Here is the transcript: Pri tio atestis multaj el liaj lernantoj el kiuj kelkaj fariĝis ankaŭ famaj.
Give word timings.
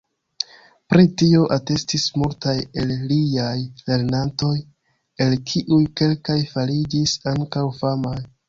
Pri 0.93 1.03
tio 1.21 1.41
atestis 1.55 2.05
multaj 2.21 2.55
el 2.83 2.95
liaj 3.11 3.53
lernantoj 3.91 4.53
el 5.27 5.39
kiuj 5.53 5.81
kelkaj 6.03 6.41
fariĝis 6.57 7.19
ankaŭ 7.35 7.69
famaj. 7.83 8.21